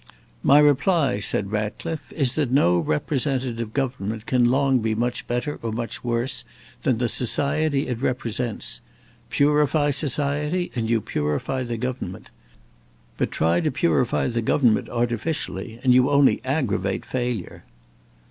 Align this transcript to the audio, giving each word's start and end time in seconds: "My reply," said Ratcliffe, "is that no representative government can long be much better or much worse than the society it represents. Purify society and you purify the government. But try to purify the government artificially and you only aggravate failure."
"My 0.41 0.57
reply," 0.57 1.19
said 1.19 1.51
Ratcliffe, 1.51 2.11
"is 2.13 2.33
that 2.33 2.49
no 2.49 2.79
representative 2.79 3.71
government 3.71 4.25
can 4.25 4.45
long 4.49 4.79
be 4.79 4.95
much 4.95 5.27
better 5.27 5.59
or 5.61 5.71
much 5.71 6.03
worse 6.03 6.43
than 6.81 6.97
the 6.97 7.07
society 7.07 7.87
it 7.87 8.01
represents. 8.01 8.81
Purify 9.29 9.91
society 9.91 10.71
and 10.73 10.89
you 10.89 11.01
purify 11.01 11.61
the 11.61 11.77
government. 11.77 12.31
But 13.17 13.29
try 13.29 13.61
to 13.61 13.69
purify 13.69 14.25
the 14.29 14.41
government 14.41 14.89
artificially 14.89 15.79
and 15.83 15.93
you 15.93 16.09
only 16.09 16.43
aggravate 16.43 17.05
failure." 17.05 17.63